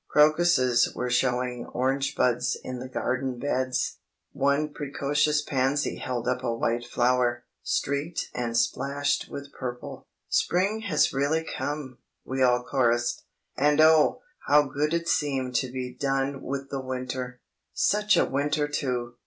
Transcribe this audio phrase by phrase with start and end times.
[0.09, 3.99] Crocuses were showing orange buds in the garden beds.
[4.31, 10.07] One precocious pansy held up a white flower, streaked and splashed with purple.
[10.27, 13.21] "Spring has really come," we all chorused.
[13.55, 17.39] And oh, how good it seemed to be done with the winter;
[17.71, 19.17] such a winter too!